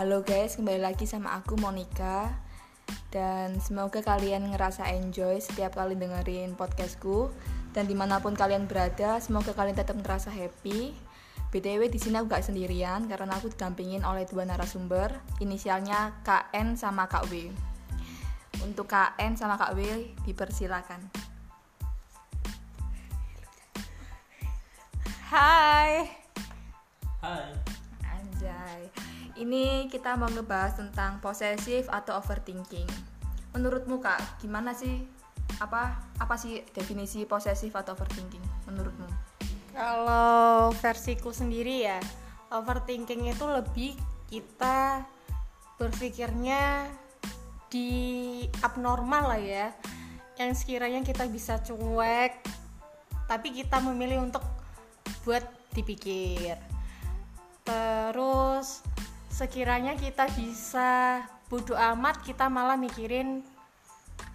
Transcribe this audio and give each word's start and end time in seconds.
Halo 0.00 0.24
guys, 0.24 0.56
kembali 0.56 0.80
lagi 0.80 1.04
sama 1.04 1.36
aku 1.36 1.60
Monica 1.60 2.32
Dan 3.12 3.60
semoga 3.60 4.00
kalian 4.00 4.48
ngerasa 4.48 4.88
enjoy 4.96 5.36
setiap 5.44 5.76
kali 5.76 5.92
dengerin 5.92 6.56
podcastku 6.56 7.28
Dan 7.76 7.84
di 7.84 7.92
mana 7.92 8.16
pun 8.16 8.32
kalian 8.32 8.64
berada, 8.64 9.20
semoga 9.20 9.52
kalian 9.52 9.76
tetap 9.76 10.00
ngerasa 10.00 10.32
happy 10.32 10.96
BTW 11.52 11.92
di 11.92 12.00
sini 12.00 12.16
aku 12.16 12.32
gak 12.32 12.48
sendirian 12.48 13.12
karena 13.12 13.36
aku 13.36 13.52
didampingin 13.52 14.00
oleh 14.00 14.24
dua 14.24 14.48
narasumber 14.48 15.12
Inisialnya 15.44 16.24
KN 16.24 16.80
sama 16.80 17.04
Kak 17.04 17.28
W 17.28 17.52
Untuk 18.64 18.88
KN 18.88 19.36
sama 19.36 19.60
Kak 19.60 19.76
W 19.76 20.16
dipersilakan 20.24 21.12
Hai. 25.28 26.08
Hai. 27.20 27.52
Anjay. 28.00 28.88
Ini 29.40 29.88
kita 29.88 30.20
mau 30.20 30.28
ngebahas 30.28 30.76
tentang 30.76 31.16
posesif 31.24 31.88
atau 31.88 32.20
overthinking. 32.20 32.84
Menurutmu 33.56 33.96
Kak, 33.96 34.36
gimana 34.44 34.76
sih 34.76 35.00
apa 35.64 35.96
apa 36.20 36.36
sih 36.36 36.60
definisi 36.76 37.24
posesif 37.24 37.72
atau 37.72 37.96
overthinking 37.96 38.44
menurutmu? 38.68 39.08
Kalau 39.72 40.76
versiku 40.76 41.32
sendiri 41.32 41.88
ya, 41.88 41.96
overthinking 42.52 43.32
itu 43.32 43.48
lebih 43.48 43.96
kita 44.28 45.08
berpikirnya 45.80 46.92
di 47.72 48.44
abnormal 48.60 49.24
lah 49.24 49.40
ya. 49.40 49.72
Yang 50.36 50.68
sekiranya 50.68 51.00
kita 51.00 51.24
bisa 51.32 51.56
cuek, 51.64 52.44
tapi 53.24 53.56
kita 53.56 53.80
memilih 53.80 54.20
untuk 54.20 54.44
buat 55.24 55.48
dipikir. 55.72 56.60
Terus 57.64 58.84
sekiranya 59.30 59.94
kita 59.94 60.26
bisa 60.34 61.22
bodoh 61.46 61.78
amat, 61.94 62.20
kita 62.26 62.50
malah 62.50 62.76
mikirin 62.76 63.46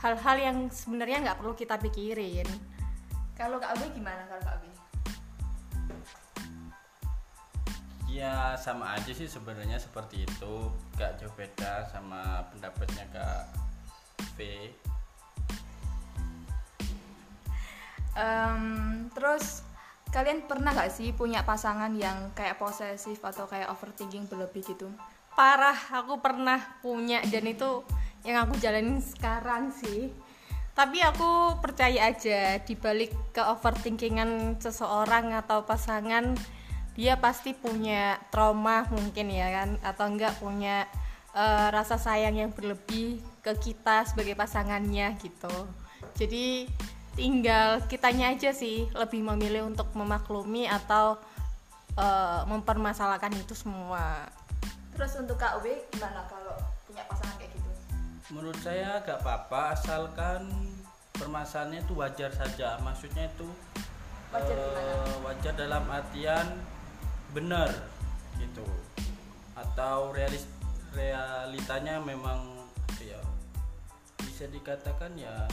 hal-hal 0.02 0.38
yang 0.40 0.58
sebenarnya 0.72 1.22
nggak 1.22 1.38
perlu 1.44 1.54
kita 1.54 1.76
pikirin. 1.78 2.48
Kalau 3.36 3.60
Kak 3.60 3.76
Abi 3.76 3.92
gimana 3.92 4.24
kalau 4.32 4.42
Kak 4.42 4.56
Abi? 4.64 4.72
Ya 8.16 8.56
sama 8.56 8.96
aja 8.96 9.12
sih 9.12 9.28
sebenarnya 9.28 9.76
seperti 9.76 10.24
itu. 10.24 10.56
Gak 10.96 11.20
jauh 11.20 11.36
beda 11.36 11.84
sama 11.92 12.48
pendapatnya 12.48 13.04
Kak 13.12 13.44
V. 14.40 14.72
Em, 18.16 18.64
terus 19.12 19.65
kalian 20.16 20.48
pernah 20.48 20.72
gak 20.72 20.96
sih 20.96 21.12
punya 21.12 21.44
pasangan 21.44 21.92
yang 22.00 22.32
kayak 22.32 22.56
posesif 22.56 23.20
atau 23.20 23.44
kayak 23.52 23.68
overthinking 23.68 24.32
berlebih 24.32 24.64
gitu? 24.64 24.88
parah 25.36 25.76
aku 25.92 26.24
pernah 26.24 26.58
punya 26.80 27.20
dan 27.28 27.44
itu 27.46 27.84
yang 28.24 28.48
aku 28.48 28.58
jalanin 28.58 29.04
sekarang 29.04 29.70
sih. 29.70 30.10
Tapi 30.76 31.00
aku 31.00 31.62
percaya 31.64 32.12
aja 32.12 32.60
dibalik 32.60 33.12
ke 33.32 33.40
overthinkingan 33.40 34.60
seseorang 34.60 35.32
atau 35.32 35.64
pasangan 35.64 36.36
dia 36.96 37.20
pasti 37.20 37.52
punya 37.56 38.20
trauma 38.32 38.88
mungkin 38.92 39.32
ya 39.32 39.52
kan? 39.52 39.70
Atau 39.84 40.10
enggak 40.10 40.36
punya 40.40 40.88
eh, 41.36 41.68
rasa 41.70 42.00
sayang 42.00 42.36
yang 42.36 42.52
berlebih 42.52 43.20
ke 43.40 43.54
kita 43.60 44.04
sebagai 44.08 44.36
pasangannya 44.36 45.16
gitu. 45.22 45.54
Jadi 46.16 46.68
tinggal 47.16 47.80
kitanya 47.88 48.36
aja 48.36 48.52
sih 48.52 48.92
lebih 48.92 49.24
memilih 49.24 49.66
untuk 49.66 49.88
memaklumi 49.96 50.68
atau 50.68 51.16
eh, 51.96 52.42
mempermasalahkan 52.46 53.32
itu 53.40 53.56
semua 53.56 54.28
Terus 54.96 55.12
untuk 55.20 55.36
Kak 55.36 55.60
W 55.60 55.76
gimana 55.92 56.24
kalau 56.32 56.56
punya 56.88 57.04
pasangan 57.12 57.36
kayak 57.36 57.52
gitu? 57.52 57.72
Menurut 58.32 58.56
saya 58.64 59.04
gak 59.04 59.20
apa-apa 59.20 59.76
asalkan 59.76 60.48
permasalahannya 61.20 61.84
itu 61.84 61.94
wajar 62.00 62.32
saja. 62.32 62.80
Maksudnya 62.80 63.28
itu 63.28 63.48
Wajar 64.32 64.56
gimana? 64.56 64.96
wajar 65.28 65.54
dalam 65.60 65.84
artian 65.92 66.48
benar 67.36 67.68
gitu. 68.40 68.64
Atau 69.60 70.16
realis 70.16 70.48
realitanya 70.96 72.00
memang 72.00 72.56
ya 73.04 73.20
bisa 74.24 74.48
dikatakan 74.48 75.12
ya 75.20 75.44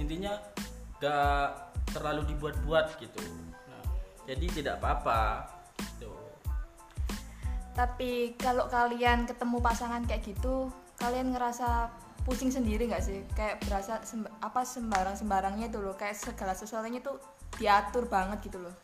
intinya 0.00 0.32
gak 1.02 1.74
terlalu 1.90 2.22
dibuat-buat 2.30 2.94
gitu. 3.02 3.18
Nah, 3.66 3.84
jadi 4.22 4.46
tidak 4.54 4.74
apa-apa 4.78 5.50
gitu. 5.82 6.14
Tapi 7.74 8.38
kalau 8.38 8.70
kalian 8.70 9.26
ketemu 9.26 9.58
pasangan 9.58 10.06
kayak 10.06 10.22
gitu, 10.22 10.70
kalian 11.02 11.34
ngerasa 11.34 11.90
pusing 12.22 12.54
sendiri 12.54 12.86
nggak 12.86 13.02
sih? 13.02 13.26
Kayak 13.34 13.66
berasa 13.66 13.98
semba- 14.06 14.30
apa 14.38 14.62
sembarang-sembarangnya 14.62 15.74
itu 15.74 15.82
loh, 15.82 15.98
kayak 15.98 16.14
segala 16.14 16.54
sesuatunya 16.54 17.02
tuh 17.02 17.18
diatur 17.58 18.06
banget 18.06 18.38
gitu 18.46 18.62
loh. 18.62 18.74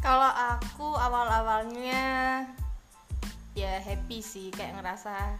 Kalau 0.00 0.30
aku 0.30 0.96
awal-awalnya 0.96 2.00
ya 3.52 3.82
happy 3.82 4.22
sih 4.22 4.48
kayak 4.54 4.80
ngerasa 4.80 5.36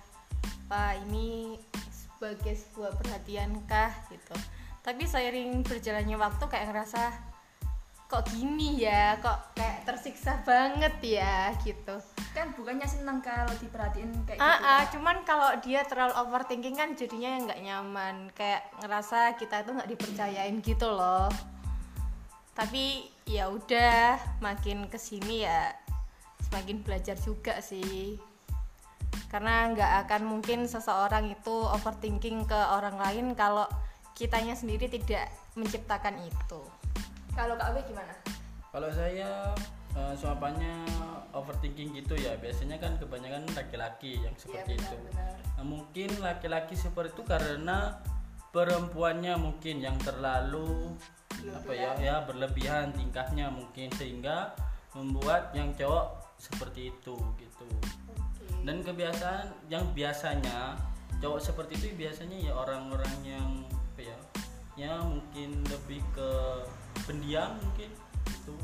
apa 0.67 0.99
ini 1.07 1.57
sebagai 1.89 2.59
sebuah 2.59 2.99
perhatian 2.99 3.63
kah 3.65 3.95
gitu. 4.11 4.37
Tapi 4.81 5.05
seiring 5.05 5.61
berjalannya 5.61 6.17
waktu 6.17 6.45
kayak 6.49 6.73
ngerasa 6.73 7.03
kok 8.11 8.27
gini 8.35 8.83
ya, 8.83 9.15
kok 9.23 9.55
kayak 9.55 9.87
tersiksa 9.87 10.43
banget 10.43 10.99
ya 10.99 11.55
gitu. 11.63 11.95
Kan 12.35 12.51
bukannya 12.59 12.83
seneng 12.83 13.23
kalau 13.23 13.55
diperhatiin 13.63 14.11
kayak 14.27 14.43
gitu. 14.43 14.43
Ah, 14.43 14.59
ah, 14.59 14.83
cuman 14.91 15.23
kalau 15.23 15.55
dia 15.63 15.87
terlalu 15.87 16.19
overthinking 16.19 16.75
kan 16.75 16.99
jadinya 16.99 17.39
nggak 17.47 17.63
nyaman, 17.63 18.17
kayak 18.35 18.67
ngerasa 18.83 19.39
kita 19.39 19.63
itu 19.63 19.71
nggak 19.79 19.91
dipercayain 19.95 20.57
gitu 20.59 20.91
loh. 20.91 21.31
Tapi 22.51 23.07
ya 23.31 23.47
udah, 23.47 24.19
makin 24.43 24.91
ke 24.91 24.99
sini 24.99 25.47
ya 25.47 25.71
semakin 26.51 26.83
belajar 26.83 27.15
juga 27.15 27.63
sih. 27.63 28.19
Karena 29.31 29.71
nggak 29.71 29.93
akan 30.11 30.23
mungkin 30.27 30.67
seseorang 30.67 31.31
itu 31.31 31.55
overthinking 31.79 32.43
ke 32.51 32.59
orang 32.59 32.99
lain 32.99 33.39
kalau 33.39 33.71
kitanya 34.21 34.53
sendiri 34.53 34.85
tidak 34.93 35.33
menciptakan 35.57 36.21
itu. 36.21 36.61
Kalau 37.33 37.57
Kak 37.57 37.73
W 37.73 37.81
gimana? 37.89 38.13
Kalau 38.69 38.93
saya 38.93 39.57
eh, 39.97 40.13
suapannya 40.13 40.85
overthinking 41.33 41.97
gitu 41.97 42.21
ya 42.21 42.37
biasanya 42.37 42.77
kan 42.77 43.01
kebanyakan 43.01 43.49
laki-laki 43.57 44.21
yang 44.21 44.37
seperti 44.37 44.77
Iya, 44.77 44.85
itu. 44.85 44.97
benar-benar. 45.01 45.37
Nah, 45.57 45.65
mungkin 45.65 46.09
laki-laki 46.21 46.75
seperti 46.77 47.17
itu 47.17 47.23
karena 47.25 47.97
perempuannya 48.53 49.41
mungkin 49.41 49.81
yang 49.81 49.97
terlalu 50.05 50.93
apa 51.57 51.73
ya 51.73 51.97
ya 51.97 52.15
berlebihan 52.29 52.93
tingkahnya 52.93 53.49
mungkin 53.49 53.89
sehingga 53.97 54.53
membuat 54.93 55.55
yang 55.57 55.73
cowok 55.73 56.37
seperti 56.37 56.93
itu 56.93 57.17
gitu. 57.41 57.67
Dan 58.61 58.85
kebiasaan 58.85 59.73
yang 59.73 59.89
biasanya 59.97 60.77
cowok 61.25 61.41
seperti 61.41 61.81
itu 61.81 61.87
biasanya 61.97 62.37
ya 62.37 62.53
orang-orang 62.53 63.17
yang 63.25 63.49
pendiam 67.11 67.59
mungkin 67.59 67.91
gitu. 68.31 68.55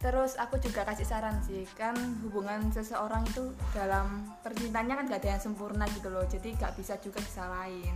Terus 0.00 0.40
aku 0.40 0.56
juga 0.62 0.88
kasih 0.88 1.04
saran 1.04 1.42
sih, 1.44 1.68
kan 1.76 1.92
hubungan 2.24 2.72
seseorang 2.72 3.28
itu 3.28 3.52
dalam 3.76 4.24
percintaannya 4.40 4.94
kan 4.94 5.04
gak 5.10 5.20
ada 5.20 5.30
yang 5.36 5.42
sempurna 5.42 5.84
gitu 5.92 6.08
loh, 6.08 6.24
jadi 6.24 6.54
gak 6.56 6.78
bisa 6.80 6.96
juga 7.02 7.20
disalahin. 7.20 7.92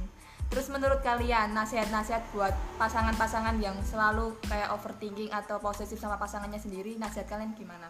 Terus 0.52 0.68
menurut 0.68 1.00
kalian 1.00 1.56
nasihat-nasihat 1.56 2.20
buat 2.36 2.52
pasangan-pasangan 2.76 3.56
yang 3.56 3.72
selalu 3.88 4.36
kayak 4.44 4.68
overthinking 4.74 5.32
atau 5.32 5.56
posesif 5.56 5.96
sama 5.96 6.20
pasangannya 6.20 6.60
sendiri, 6.60 7.00
nasihat 7.00 7.24
kalian 7.24 7.56
gimana? 7.56 7.88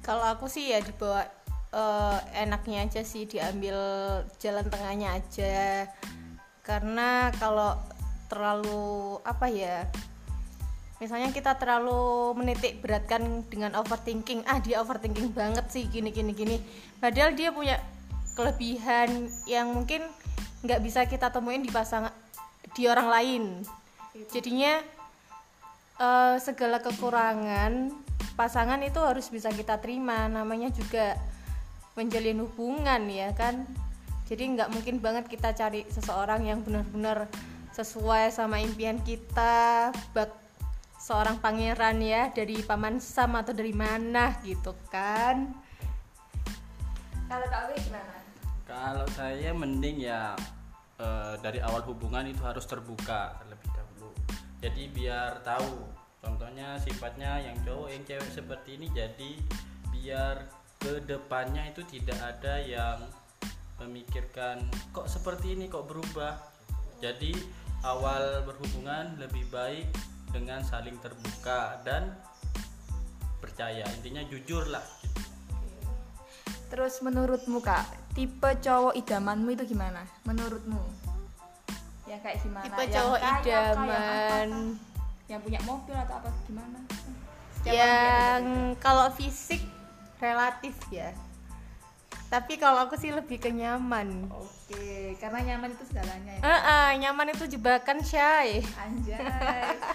Kalau 0.00 0.24
aku 0.24 0.48
sih 0.48 0.72
ya 0.72 0.80
dibawa 0.80 1.28
eh, 1.74 2.18
enaknya 2.40 2.88
aja 2.88 3.02
sih 3.04 3.28
diambil 3.28 3.76
jalan 4.40 4.64
tengahnya 4.72 5.20
aja. 5.20 5.84
Karena 6.64 7.28
kalau 7.36 7.76
terlalu 8.28 9.18
apa 9.24 9.48
ya? 9.48 9.88
Misalnya 10.98 11.30
kita 11.30 11.54
terlalu 11.56 12.34
menitik 12.38 12.82
beratkan 12.82 13.46
dengan 13.46 13.74
overthinking, 13.78 14.42
ah 14.46 14.58
dia 14.58 14.82
overthinking 14.82 15.30
banget 15.30 15.66
sih 15.70 15.86
gini 15.86 16.12
gini 16.12 16.34
gini. 16.34 16.56
Padahal 16.98 17.34
dia 17.34 17.54
punya 17.54 17.78
kelebihan 18.34 19.30
yang 19.46 19.74
mungkin 19.74 20.02
nggak 20.62 20.80
bisa 20.82 21.06
kita 21.06 21.30
temuin 21.30 21.62
di 21.62 21.70
pasangan 21.70 22.10
di 22.74 22.90
orang 22.90 23.08
lain. 23.08 23.42
Jadinya 24.34 24.82
eh, 26.02 26.36
segala 26.42 26.82
kekurangan 26.82 28.06
pasangan 28.38 28.78
itu 28.86 29.02
harus 29.02 29.26
bisa 29.34 29.50
kita 29.50 29.82
terima 29.82 30.30
namanya 30.30 30.70
juga 30.70 31.18
menjalin 31.98 32.46
hubungan 32.46 33.02
ya 33.10 33.34
kan 33.34 33.66
jadi 34.30 34.46
nggak 34.54 34.70
mungkin 34.70 35.02
banget 35.02 35.26
kita 35.26 35.50
cari 35.58 35.82
seseorang 35.90 36.46
yang 36.46 36.62
benar-benar 36.62 37.26
sesuai 37.78 38.34
sama 38.34 38.58
impian 38.58 38.98
kita 39.06 39.94
bak 40.10 40.34
seorang 40.98 41.38
pangeran 41.38 42.02
ya 42.02 42.26
dari 42.34 42.58
paman 42.66 42.98
Sam 42.98 43.38
atau 43.38 43.54
dari 43.54 43.70
mana 43.70 44.34
gitu 44.42 44.74
kan 44.90 45.54
Kalau 47.30 47.46
Wi 47.70 47.78
gimana? 47.78 48.18
Kalau 48.66 49.06
saya 49.14 49.54
mending 49.54 50.02
ya 50.02 50.34
eh, 50.98 51.38
dari 51.38 51.62
awal 51.62 51.86
hubungan 51.86 52.26
itu 52.26 52.42
harus 52.42 52.66
terbuka 52.66 53.38
terlebih 53.38 53.70
dahulu. 53.70 54.10
Jadi 54.58 54.82
biar 54.90 55.38
tahu. 55.46 55.86
Contohnya 56.18 56.80
sifatnya 56.82 57.38
yang 57.38 57.54
cowok 57.62 57.88
yang 57.94 58.02
cewek 58.02 58.30
seperti 58.34 58.80
ini 58.80 58.90
jadi 58.90 59.30
biar 59.94 60.50
ke 60.82 61.04
depannya 61.06 61.68
itu 61.70 61.84
tidak 61.86 62.18
ada 62.18 62.58
yang 62.58 62.98
memikirkan 63.78 64.66
kok 64.90 65.06
seperti 65.06 65.54
ini 65.54 65.70
kok 65.70 65.86
berubah. 65.86 66.34
Jadi 66.98 67.36
awal 67.86 68.42
berhubungan 68.42 69.14
lebih 69.18 69.46
baik 69.52 69.86
dengan 70.34 70.60
saling 70.66 70.98
terbuka 70.98 71.78
dan 71.86 72.14
percaya. 73.38 73.86
Intinya 73.98 74.22
jujur 74.26 74.66
lah. 74.68 74.84
Terus 76.68 77.00
menurutmu 77.00 77.64
Kak, 77.64 78.12
tipe 78.12 78.50
cowok 78.60 78.92
idamanmu 78.98 79.56
itu 79.56 79.64
gimana? 79.72 80.04
Menurutmu? 80.28 80.80
Yang 82.04 82.20
kayak 82.24 82.38
gimana? 82.44 82.64
tipe 82.68 82.82
Yang 82.84 82.92
cowok 82.92 83.18
kaya 83.18 83.32
idaman 83.40 83.88
kah? 83.88 85.28
Yang 85.28 85.40
punya 85.44 85.60
mobil 85.64 85.96
atau 85.96 86.14
apa 86.20 86.28
gimana? 86.44 86.78
Orang 87.68 87.74
yang 87.74 88.42
beda-beda. 88.44 88.76
kalau 88.80 89.06
fisik 89.12 89.60
relatif 90.18 90.74
ya 90.90 91.10
tapi 92.28 92.54
kalau 92.54 92.84
aku 92.84 92.94
sih 92.94 93.08
lebih 93.08 93.36
ke 93.36 93.48
nyaman 93.48 94.28
Oke, 94.28 95.16
karena 95.16 95.40
nyaman 95.46 95.72
itu 95.72 95.84
segalanya 95.86 96.32
ya. 96.34 96.42
Eh, 96.42 96.60
eh, 96.62 96.88
nyaman 96.98 97.28
itu 97.30 97.48
jebakan 97.48 97.98
Syai 98.00 98.60
Anjay. 98.76 99.20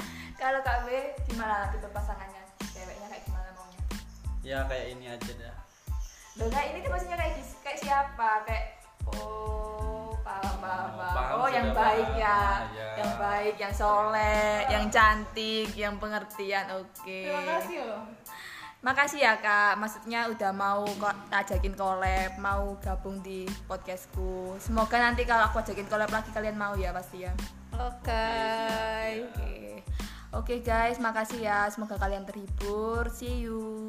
Kalau 0.41 0.59
Kak 0.59 0.83
B 0.83 0.91
gimana 1.23 1.69
tipe 1.69 1.87
pasangannya? 1.87 2.41
Ceweknya 2.67 3.07
kayak 3.07 3.23
gimana 3.23 3.49
maunya? 3.53 3.79
Ya 4.41 4.59
kayak 4.65 4.85
ini 4.91 5.05
aja 5.07 5.31
dah. 5.31 5.55
Loh 6.35 6.49
kayak 6.49 6.67
ini 6.69 6.77
tuh 6.81 6.89
maksudnya 6.89 7.15
kayak 7.15 7.33
kayak 7.61 7.79
siapa? 7.79 8.29
Kayak 8.43 8.65
oh 9.07 10.17
paham 10.19 10.55
paham 10.57 10.89
Oh, 10.89 10.97
paham. 10.97 11.15
paham 11.15 11.37
Oh 11.37 11.47
yang 11.47 11.69
baik 11.71 12.07
paham. 12.09 12.19
ya. 12.19 12.39
Ya. 12.73 12.87
Yang 12.97 13.11
baik, 13.15 13.55
yang 13.57 13.73
soleh, 13.73 14.53
yang 14.67 14.85
cantik, 14.89 15.69
yang 15.73 15.95
pengertian. 15.95 16.65
Oke. 16.75 17.29
loh 17.29 18.01
Makasih 18.83 19.23
ya 19.23 19.39
kak, 19.39 19.79
maksudnya 19.79 20.27
udah 20.27 20.51
mau 20.51 20.83
kok 20.83 21.15
ajakin 21.31 21.71
collab, 21.71 22.35
mau 22.35 22.75
gabung 22.83 23.23
di 23.23 23.47
podcastku. 23.63 24.59
Semoga 24.59 24.99
nanti 24.99 25.23
kalau 25.23 25.47
aku 25.47 25.63
ajakin 25.63 25.87
collab 25.87 26.11
lagi 26.11 26.35
kalian 26.35 26.59
mau 26.59 26.75
ya 26.75 26.91
pasti 26.91 27.23
ya. 27.23 27.31
oke 27.71 28.27
Oke, 29.23 29.79
Oke 30.35 30.55
guys, 30.59 30.99
makasih 30.99 31.47
ya. 31.47 31.71
Semoga 31.71 31.95
kalian 31.95 32.27
terhibur. 32.27 33.07
See 33.07 33.47
you. 33.47 33.87